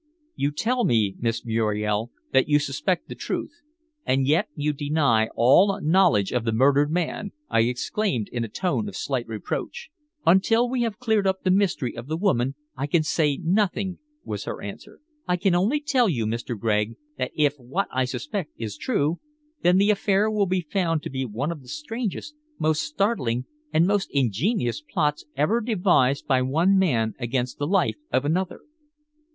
[0.35, 3.61] "You tell me, Miss Muriel, that you suspect the truth,
[4.03, 8.87] and yet you deny all knowledge of the murdered man!" I exclaimed in a tone
[8.89, 9.91] of slight reproach.
[10.25, 14.45] "Until we have cleared up the mystery of the woman I can say nothing," was
[14.45, 15.01] her answer.
[15.27, 16.57] "I can only tell you, Mr.
[16.57, 19.19] Gregg, that if what I suspect is true,
[19.61, 23.85] then the affair will be found to be one of the strangest, most startling and
[23.85, 28.61] most ingenious plots ever devised by one man against the life of another."